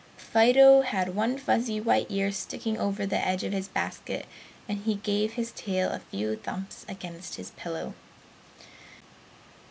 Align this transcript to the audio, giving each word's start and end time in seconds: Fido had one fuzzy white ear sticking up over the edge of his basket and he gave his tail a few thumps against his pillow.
Fido 0.17 0.81
had 0.81 1.13
one 1.13 1.37
fuzzy 1.37 1.79
white 1.79 2.07
ear 2.09 2.31
sticking 2.31 2.75
up 2.77 2.81
over 2.81 3.05
the 3.05 3.23
edge 3.23 3.43
of 3.43 3.53
his 3.53 3.67
basket 3.67 4.25
and 4.67 4.79
he 4.79 4.95
gave 4.95 5.33
his 5.33 5.51
tail 5.51 5.91
a 5.91 5.99
few 5.99 6.37
thumps 6.37 6.83
against 6.89 7.35
his 7.35 7.51
pillow. 7.51 7.93